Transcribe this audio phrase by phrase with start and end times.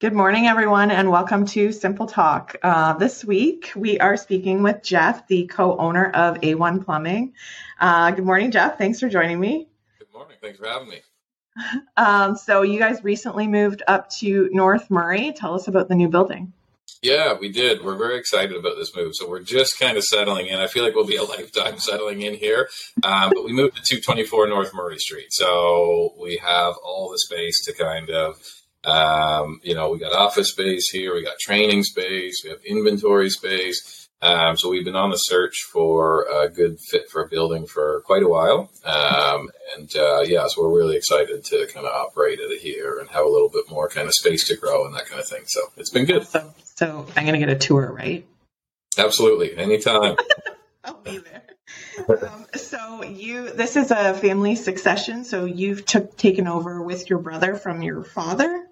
[0.00, 2.54] Good morning, everyone, and welcome to Simple Talk.
[2.62, 7.32] Uh, this week, we are speaking with Jeff, the co owner of A1 Plumbing.
[7.80, 8.78] Uh, good morning, Jeff.
[8.78, 9.66] Thanks for joining me.
[9.98, 10.36] Good morning.
[10.40, 11.00] Thanks for having me.
[11.96, 15.32] Um, so, you guys recently moved up to North Murray.
[15.32, 16.52] Tell us about the new building.
[17.02, 17.82] Yeah, we did.
[17.82, 19.16] We're very excited about this move.
[19.16, 20.60] So we're just kind of settling in.
[20.60, 22.68] I feel like we'll be a lifetime settling in here.
[23.02, 25.32] Um, but we moved to 224 North Murray Street.
[25.32, 28.40] So we have all the space to kind of
[28.88, 33.30] um, you know, we got office space here, we got training space, we have inventory
[33.30, 34.08] space.
[34.20, 38.02] Um, so we've been on the search for a good fit for a building for
[38.04, 38.68] quite a while.
[38.84, 43.08] Um, and uh, yeah, so we're really excited to kind of operate it here and
[43.10, 45.42] have a little bit more kind of space to grow and that kind of thing.
[45.46, 46.26] So it's been good.
[46.26, 48.26] So, so I'm going to get a tour, right?
[48.96, 49.56] Absolutely.
[49.56, 50.16] Anytime.
[50.84, 51.42] I'll be there.
[52.08, 55.24] Um, so you, this is a family succession.
[55.24, 58.67] So you've took taken over with your brother from your father.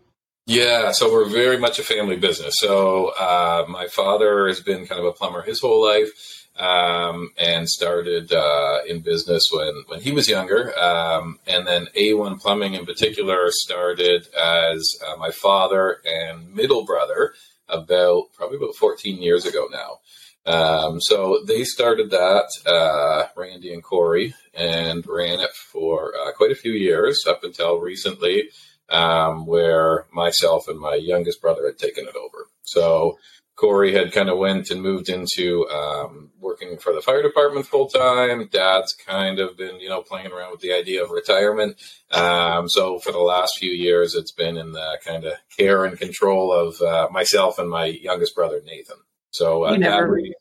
[0.48, 2.54] Yeah, so we're very much a family business.
[2.58, 7.68] So uh, my father has been kind of a plumber his whole life, um, and
[7.68, 10.72] started uh, in business when when he was younger.
[10.78, 17.34] Um, and then A1 Plumbing in particular started as uh, my father and middle brother
[17.68, 19.98] about probably about 14 years ago now.
[20.46, 26.52] Um, so they started that, uh, Randy and Corey, and ran it for uh, quite
[26.52, 28.50] a few years up until recently
[28.88, 32.48] um, where myself and my youngest brother had taken it over.
[32.62, 33.18] So
[33.56, 37.88] Corey had kind of went and moved into um, working for the fire department full
[37.88, 38.48] time.
[38.52, 41.76] Dad's kind of been, you know, playing around with the idea of retirement.
[42.12, 45.98] Um, so for the last few years, it's been in the kind of care and
[45.98, 48.98] control of uh, myself and my youngest brother Nathan.
[49.30, 50.34] So uh, dad, raised,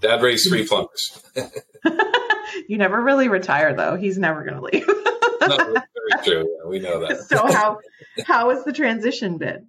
[0.00, 1.20] dad raised three plumbers.
[2.68, 3.96] you never really retire, though.
[3.96, 4.86] He's never going to leave.
[5.40, 5.74] no,
[6.24, 6.48] true.
[6.48, 7.20] Yeah, we know that.
[7.28, 7.78] so how
[8.26, 9.68] how has the transition been?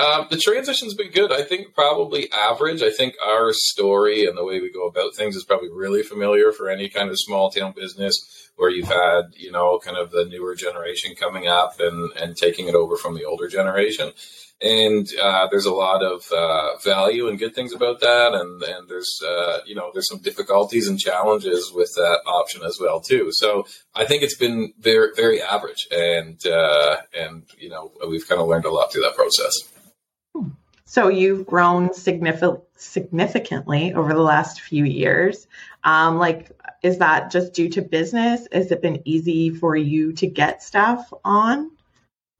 [0.00, 1.32] Um, the transition's been good.
[1.32, 2.82] I think probably average.
[2.82, 6.52] I think our story and the way we go about things is probably really familiar
[6.52, 8.14] for any kind of small town business
[8.56, 12.68] where you've had, you know, kind of the newer generation coming up and, and taking
[12.68, 14.12] it over from the older generation
[14.62, 18.88] and uh, there's a lot of uh, value and good things about that, and and
[18.88, 23.28] there's uh, you know there's some difficulties and challenges with that option as well too.
[23.32, 28.40] So I think it's been very very average, and uh, and you know we've kind
[28.40, 29.54] of learned a lot through that process.
[30.90, 35.46] So you've grown significant significantly over the last few years.
[35.84, 36.50] Um, like,
[36.82, 38.48] is that just due to business?
[38.50, 41.70] Has it been easy for you to get staff on?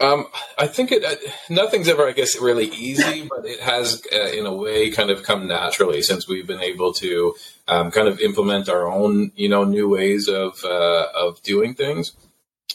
[0.00, 0.26] Um,
[0.58, 1.04] I think it.
[1.04, 1.14] Uh,
[1.48, 5.22] nothing's ever, I guess, really easy, but it has, uh, in a way, kind of
[5.22, 7.36] come naturally since we've been able to
[7.68, 12.16] um, kind of implement our own, you know, new ways of uh, of doing things,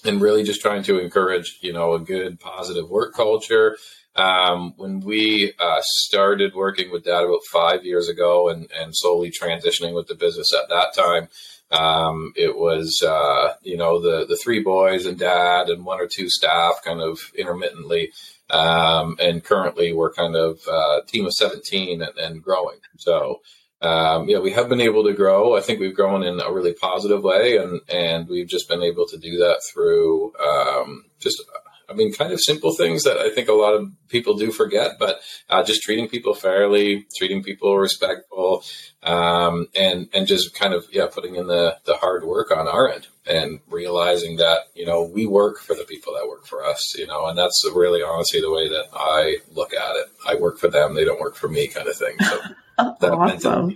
[0.05, 3.75] and really just trying to encourage, you know, a good, positive work culture.
[4.15, 9.31] Um, when we uh, started working with Dad about five years ago, and and slowly
[9.31, 11.27] transitioning with the business at that time.
[11.71, 16.07] Um, it was, uh, you know, the, the three boys and dad and one or
[16.07, 18.11] two staff kind of intermittently.
[18.49, 22.77] Um, and currently we're kind of a uh, team of 17 and, and growing.
[22.97, 23.41] So,
[23.81, 25.55] um, yeah, we have been able to grow.
[25.55, 29.05] I think we've grown in a really positive way, and and we've just been able
[29.07, 31.43] to do that through um, just
[31.89, 34.93] I mean, kind of simple things that I think a lot of people do forget,
[34.99, 35.19] but
[35.49, 38.63] uh, just treating people fairly, treating people respectful,
[39.03, 42.91] um, and and just kind of yeah, putting in the the hard work on our
[42.91, 46.97] end and realizing that you know we work for the people that work for us,
[46.97, 50.07] you know, and that's really honestly the way that I look at it.
[50.27, 52.15] I work for them; they don't work for me, kind of thing.
[52.19, 52.39] So
[52.99, 53.75] that awesome.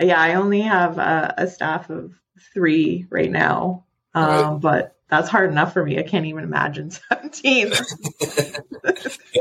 [0.00, 2.12] Yeah, I only have a, a staff of
[2.52, 3.84] three right now,
[4.14, 4.60] um, right.
[4.60, 5.98] but that's hard enough for me.
[5.98, 7.68] I can't even imagine 17.
[7.70, 7.76] yeah,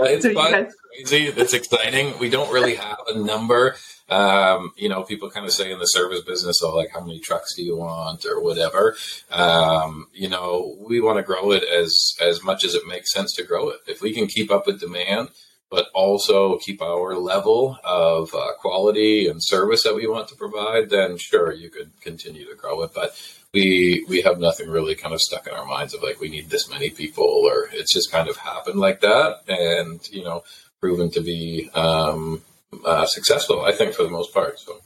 [0.04, 0.52] it's so fun.
[0.52, 1.28] Guys- crazy.
[1.28, 2.20] It's exciting.
[2.20, 3.76] We don't really have a number.
[4.10, 7.20] Um, you know, people kind of say in the service business, oh, like, how many
[7.20, 8.98] trucks do you want or whatever.
[9.32, 13.34] Um, you know, we want to grow it as, as much as it makes sense
[13.36, 13.80] to grow it.
[13.88, 15.30] If we can keep up with demand,
[15.70, 20.90] but also keep our level of uh, quality and service that we want to provide,
[20.90, 22.92] then sure, you could continue to grow it.
[22.94, 23.16] But
[23.54, 26.50] we we have nothing really kind of stuck in our minds of like we need
[26.50, 30.44] this many people or it's just kind of happened like that and you know
[30.80, 32.42] proven to be um,
[32.86, 34.80] uh, successful i think for the most part so.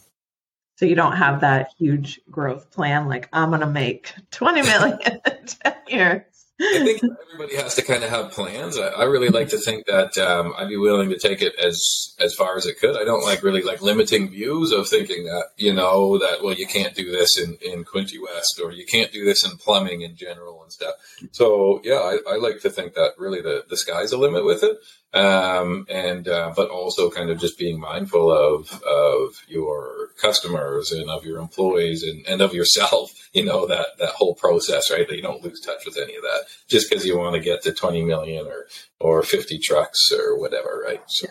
[0.78, 5.00] So you don't have that huge growth plan like i'm going to make 20 million
[5.26, 7.02] in 10 years I think
[7.34, 8.78] everybody has to kind of have plans.
[8.78, 12.16] I, I really like to think that um, I'd be willing to take it as
[12.20, 12.96] as far as it could.
[12.96, 16.66] I don't like really like limiting views of thinking that you know that well you
[16.68, 20.16] can't do this in in Quinte West or you can't do this in plumbing in
[20.16, 20.96] general and stuff.
[21.32, 24.64] So yeah, I, I like to think that really the the sky's the limit with
[24.64, 24.78] it.
[25.16, 31.10] um, and uh, but also kind of just being mindful of of your customers and
[31.10, 33.12] of your employees and, and of yourself.
[33.36, 35.06] You know that that whole process, right?
[35.06, 37.64] That you don't lose touch with any of that just because you want to get
[37.64, 38.68] to twenty million or
[38.98, 41.02] or fifty trucks or whatever, right?
[41.08, 41.28] So.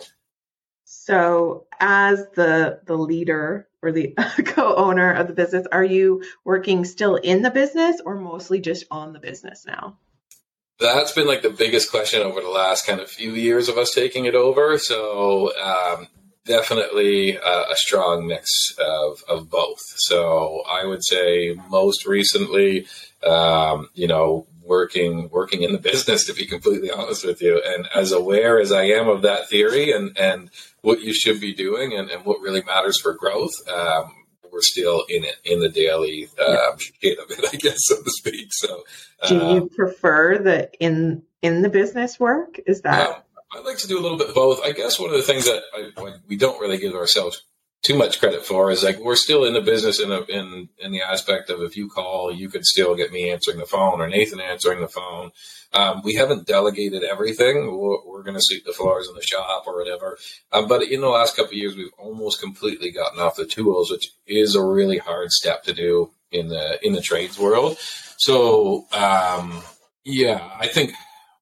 [0.83, 4.13] So, as the the leader or the
[4.45, 9.13] co-owner of the business, are you working still in the business or mostly just on
[9.13, 9.97] the business now?
[10.79, 13.91] That's been like the biggest question over the last kind of few years of us
[13.93, 14.77] taking it over.
[14.77, 16.07] So um,
[16.45, 17.39] definitely a,
[17.71, 18.49] a, strong mix
[18.79, 19.79] of, of both.
[19.97, 22.87] So I would say most recently,
[23.25, 27.87] um, you know, working working in the business to be completely honest with you, and
[27.93, 30.49] as aware as I am of that theory and and
[30.81, 33.53] what you should be doing and, and what really matters for growth.
[33.67, 34.13] Um,
[34.51, 38.09] we're still in it in the daily um, shit of it, I guess, so to
[38.09, 38.47] speak.
[38.51, 38.83] So,
[39.27, 42.57] do you um, prefer the in in the business work?
[42.65, 43.25] Is that?
[43.53, 44.61] Um, I like to do a little bit of both.
[44.63, 47.43] I guess one of the things that I, we don't really give ourselves
[47.83, 50.91] too much credit for is like we're still in the business in a, in in
[50.91, 54.07] the aspect of if you call, you could still get me answering the phone or
[54.07, 55.31] Nathan answering the phone.
[55.71, 57.77] Um, we haven't delegated everything.
[57.77, 60.17] We're, we're going to sweep the floors in the shop or whatever.
[60.51, 63.91] Um, but in the last couple of years, we've almost completely gotten off the tools,
[63.91, 67.77] which is a really hard step to do in the in the trades world.
[68.17, 69.61] So um,
[70.03, 70.93] yeah, I think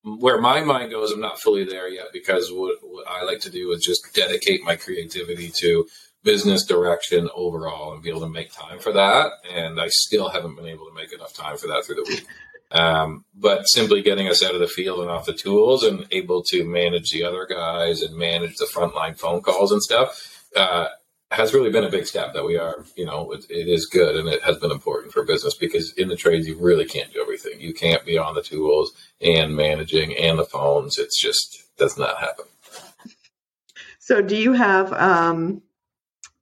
[0.03, 3.49] where my mind goes, I'm not fully there yet because what, what I like to
[3.49, 5.87] do is just dedicate my creativity to
[6.23, 9.31] business direction overall and be able to make time for that.
[9.53, 12.25] And I still haven't been able to make enough time for that through the week.
[12.71, 16.43] Um, but simply getting us out of the field and off the tools and able
[16.49, 20.87] to manage the other guys and manage the frontline phone calls and stuff uh,
[21.33, 24.15] has really been a big step that we are, you know, it, it is good
[24.15, 27.21] and it has been important for business because in the trades, you really can't do
[27.21, 27.59] everything.
[27.59, 30.99] You can't be on the tools and managing and the phones.
[30.99, 32.45] It's just does not happen.
[33.97, 35.63] So do you have, um,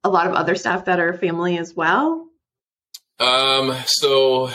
[0.04, 2.28] a lot of other staff that are family as well?
[3.18, 4.50] Um, so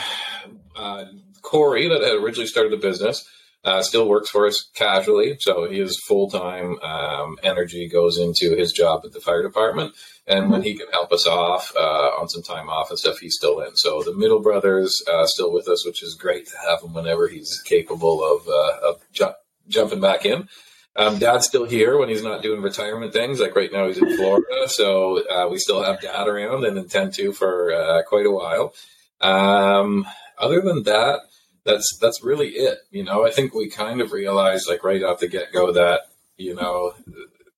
[0.76, 1.04] uh,
[1.42, 3.28] Corey, that had originally started the business,
[3.68, 5.36] uh, still works for us casually.
[5.40, 9.94] So his full time um, energy goes into his job at the fire department.
[10.26, 13.34] And when he can help us off uh, on some time off and stuff, he's
[13.34, 13.76] still in.
[13.76, 17.28] So the middle brother's uh, still with us, which is great to have him whenever
[17.28, 19.38] he's capable of, uh, of ju-
[19.68, 20.48] jumping back in.
[20.96, 23.38] Um, dad's still here when he's not doing retirement things.
[23.38, 27.14] Like right now, he's in Florida, so uh, we still have dad around and intend
[27.14, 28.74] to for uh, quite a while.
[29.20, 30.06] Um,
[30.38, 31.20] other than that,
[31.68, 32.78] that's that's really it.
[32.90, 36.00] You know, I think we kind of realized like right off the get go that
[36.36, 36.94] you know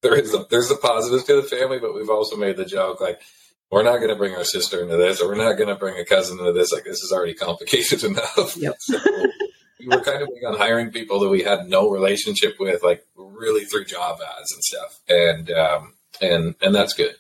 [0.03, 3.01] there is a, there's the positives to the family, but we've also made the joke
[3.01, 3.21] like
[3.71, 5.97] we're not going to bring our sister into this, or we're not going to bring
[5.99, 6.73] a cousin into this.
[6.73, 8.57] Like this is already complicated enough.
[8.57, 8.77] Yep.
[8.81, 8.99] So,
[9.79, 13.07] we were kind of big on hiring people that we had no relationship with, like
[13.17, 17.15] really through job ads and stuff, and um, and and that's good.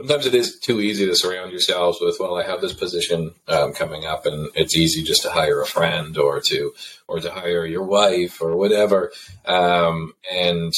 [0.00, 2.18] Sometimes it is too easy to surround yourselves with.
[2.20, 5.66] Well, I have this position um, coming up, and it's easy just to hire a
[5.66, 6.72] friend or to
[7.08, 9.10] or to hire your wife or whatever.
[9.44, 10.72] Um, and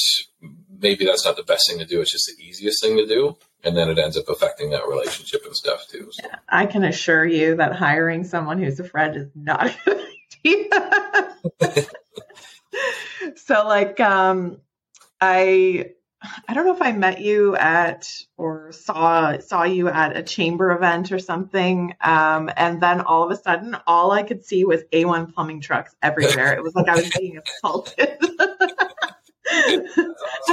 [0.79, 2.01] maybe that's not the best thing to do.
[2.01, 5.45] It's just the easiest thing to do and then it ends up affecting that relationship
[5.45, 6.09] and stuff too.
[6.11, 6.27] So.
[6.27, 10.07] Yeah, I can assure you that hiring someone who's a friend is not a good
[10.45, 11.85] idea.
[13.35, 14.57] so, like, um,
[15.19, 15.91] I
[16.47, 20.71] I don't know if I met you at or saw saw you at a chamber
[20.71, 24.83] event or something, um, and then all of a sudden, all I could see was
[24.93, 26.53] A1 plumbing trucks everywhere.
[26.53, 28.17] It was like I was being assaulted.
[29.51, 29.87] and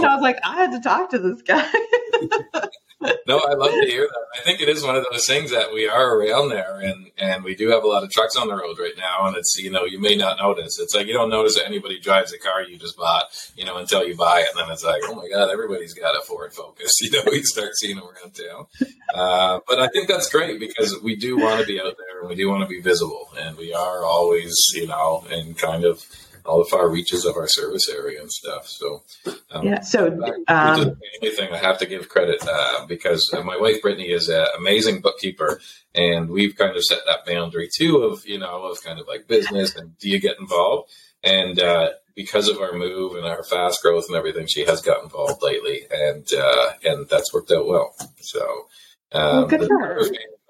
[0.07, 1.71] I was like, I had to talk to this guy.
[3.00, 4.26] no, I love to hear that.
[4.37, 7.45] I think it is one of those things that we are around there, and and
[7.45, 9.71] we do have a lot of trucks on the road right now, and it's you
[9.71, 10.78] know you may not notice.
[10.81, 13.25] It's like you don't notice that anybody drives a car you just bought,
[13.57, 16.17] you know, until you buy it, and then it's like, oh my god, everybody's got
[16.17, 16.93] a Ford Focus.
[17.09, 18.67] You know, you start seeing them around town.
[19.14, 22.28] Uh, but I think that's great because we do want to be out there, and
[22.28, 26.05] we do want to be visible, and we are always, you know, and kind of
[26.49, 28.67] all the far reaches of our service area and stuff.
[28.67, 29.02] So,
[29.50, 29.81] um, yeah.
[29.81, 30.07] So,
[30.49, 35.00] um, anything I have to give credit uh, because my wife Brittany is an amazing
[35.00, 35.61] bookkeeper,
[35.95, 39.28] and we've kind of set that boundary too of you know of kind of like
[39.28, 40.90] business and do you get involved
[41.23, 41.61] and.
[41.61, 45.40] Uh, because of our move and our fast growth and everything, she has got involved
[45.40, 47.95] lately, and uh, and that's worked out well.
[48.19, 48.67] So,
[49.12, 50.00] um, well, good for her.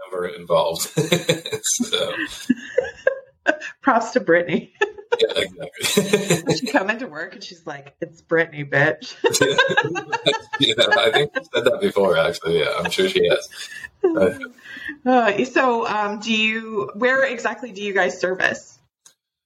[0.01, 0.81] Number involved.
[1.63, 2.13] so.
[3.83, 4.73] Props to Brittany.
[5.21, 6.57] yeah, exactly.
[6.57, 9.15] she come into work and she's like, "It's Brittany, bitch."
[10.61, 12.17] yeah, I think she said that before.
[12.17, 13.49] Actually, yeah, I'm sure she has.
[15.05, 16.91] Uh, so, um, do you?
[16.95, 18.79] Where exactly do you guys service?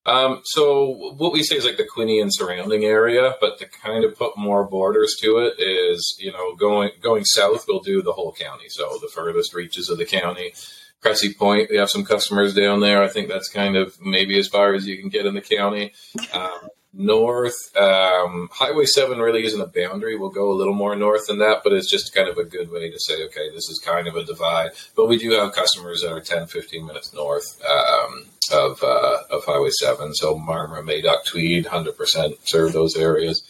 [0.05, 4.05] Um, so what we say is like the Quinte and surrounding area, but to kind
[4.05, 8.13] of put more borders to it is, you know, going going south, we'll do the
[8.13, 8.69] whole county.
[8.69, 10.55] So the furthest reaches of the county.
[11.03, 13.03] Cressy Point, we have some customers down there.
[13.03, 15.93] I think that's kind of maybe as far as you can get in the county.
[16.33, 17.75] Um, north.
[17.77, 20.17] Um, Highway 7 really isn't a boundary.
[20.17, 22.71] We'll go a little more north than that, but it's just kind of a good
[22.71, 24.71] way to say, okay, this is kind of a divide.
[24.95, 29.45] But we do have customers that are 10, 15 minutes north um, of, uh, of
[29.45, 30.15] Highway 7.
[30.15, 33.43] So Marmora, Madoc, Tweed, 100% serve those areas.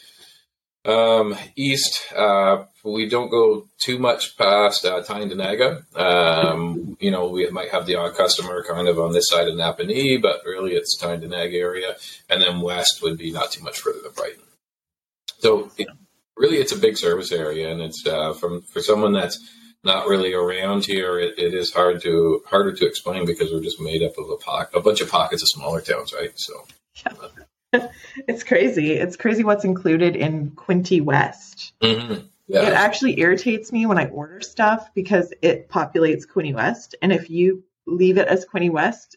[0.84, 5.96] Um, east, uh, we don't go too much past uh, Tyendinaga.
[5.96, 9.54] Um, you know, we might have the odd customer kind of on this side of
[9.54, 11.96] Napanee, but really it's Tyendinaga area.
[12.28, 14.42] And then west would be not too much further than Brighton.
[15.38, 15.88] So it,
[16.36, 19.38] really, it's a big service area, and it's uh, from for someone that's
[19.84, 21.18] not really around here.
[21.18, 24.36] It, it is hard to harder to explain because we're just made up of a
[24.36, 26.32] pocket, a bunch of pockets of smaller towns, right?
[26.36, 26.54] So.
[27.04, 27.12] Yeah.
[28.28, 28.92] it's crazy.
[28.92, 31.72] It's crazy what's included in Quinte West.
[31.82, 32.26] Mm-hmm.
[32.52, 32.68] Yeah.
[32.68, 36.94] It actually irritates me when I order stuff because it populates Quinte West.
[37.00, 39.16] And if you leave it as Quinte West,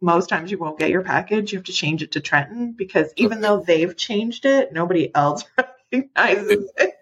[0.00, 1.52] most times you won't get your package.
[1.52, 5.44] You have to change it to Trenton because even though they've changed it, nobody else
[5.92, 6.94] recognizes it.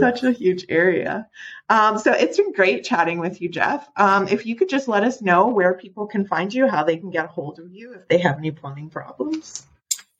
[0.00, 1.28] Such a huge area.
[1.68, 3.86] Um, so it's been great chatting with you, Jeff.
[3.96, 6.96] Um, if you could just let us know where people can find you, how they
[6.96, 9.66] can get a hold of you if they have any plumbing problems.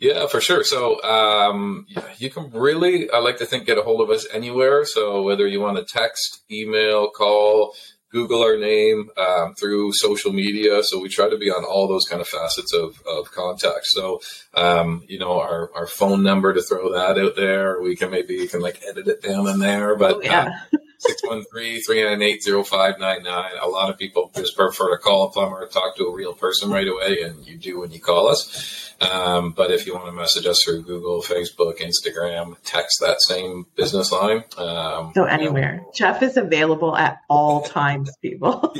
[0.02, 0.64] Yeah, for sure.
[0.64, 1.86] So um,
[2.18, 4.84] you can really, I like to think, get a hold of us anywhere.
[4.84, 7.72] So whether you want to text, email, call,
[8.10, 10.82] Google our name um, through social media.
[10.82, 13.86] So we try to be on all those kind of facets of, of contact.
[13.86, 14.20] So,
[14.54, 17.80] um, you know, our, our phone number to throw that out there.
[17.80, 20.62] We can maybe you can like edit it down in there, but oh, yeah.
[21.04, 23.60] Uh, 613-398-0599.
[23.60, 26.70] A lot of people just prefer to call a plumber talk to a real person
[26.70, 28.94] right away, and you do when you call us.
[29.00, 33.66] Um, but if you want to message us through Google, Facebook, Instagram, text that same
[33.74, 34.44] business line.
[34.56, 35.74] Um, so anywhere.
[35.74, 38.74] You know, Jeff is available at all times, people.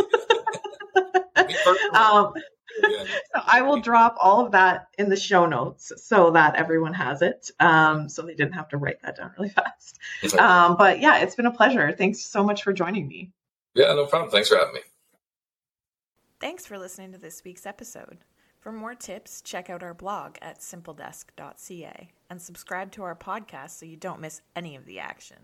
[1.95, 2.33] um,
[2.83, 7.23] so I will drop all of that in the show notes so that everyone has
[7.23, 7.51] it.
[7.61, 9.99] Um, so they didn't have to write that down really fast.
[10.39, 11.93] Um, but yeah, it's been a pleasure.
[11.93, 13.33] Thanks so much for joining me.
[13.75, 14.31] Yeah, no problem.
[14.31, 14.81] Thanks for having me.
[16.41, 18.19] Thanks for listening to this week's episode.
[18.59, 23.87] For more tips, check out our blog at simpledesk.ca and subscribe to our podcast so
[23.87, 25.39] you don't miss any of the action.